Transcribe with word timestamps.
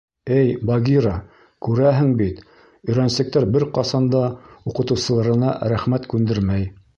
Эй, 0.35 0.47
Багира, 0.67 1.11
күрәһең 1.67 2.09
бит, 2.21 2.39
өйрәнсектәр 2.89 3.45
бер 3.57 3.67
ҡасан 3.79 4.09
да 4.17 4.23
уҡытыусыларына 4.73 5.53
рәхмәт 5.75 6.11
күндермәй. 6.17 6.67